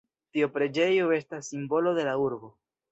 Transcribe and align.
Tiu 0.37 0.47
preĝejo 0.55 1.13
estas 1.19 1.53
simbolo 1.53 1.97
de 2.01 2.09
la 2.11 2.19
urbo. 2.29 2.55